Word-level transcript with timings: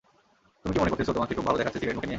তুমি 0.61 0.71
কি 0.73 0.79
মনে 0.81 0.91
করতেছো, 0.91 1.13
তোমাকে 1.17 1.33
খুব 1.37 1.45
ভালো 1.47 1.57
দেখাচ্ছে 1.59 1.79
সিগারেট 1.79 1.95
মুখে 1.97 2.05
নিয়ে? 2.05 2.09